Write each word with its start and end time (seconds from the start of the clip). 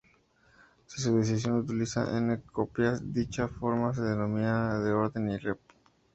Si 0.87 0.99
su 0.99 1.15
disección 1.19 1.57
utiliza 1.57 2.17
"n" 2.17 2.41
copias, 2.51 3.13
dicha 3.13 3.47
forma 3.47 3.93
se 3.93 4.01
denomina 4.01 4.79
de 4.79 4.91
orden 4.93 5.29
irrep-"n". 5.29 5.61